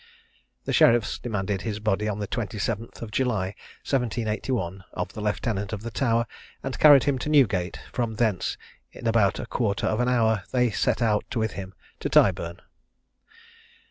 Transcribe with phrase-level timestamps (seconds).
[0.65, 3.53] The sheriffs demanded his body, on the 27th of July,
[3.85, 6.25] 1781, of the lieutenant of the Tower,
[6.63, 8.57] and carried him to Newgate, from thence
[8.91, 12.61] in about a quarter of an hour they set out with him to Tyburn.